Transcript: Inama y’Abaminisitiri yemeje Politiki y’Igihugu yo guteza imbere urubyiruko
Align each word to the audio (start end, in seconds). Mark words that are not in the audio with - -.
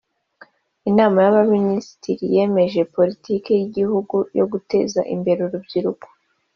Inama 0.89 1.17
y’Abaminisitiri 1.25 2.23
yemeje 2.35 2.89
Politiki 2.95 3.49
y’Igihugu 3.59 4.15
yo 4.37 4.45
guteza 4.51 4.99
imbere 5.15 5.39
urubyiruko 5.47 6.05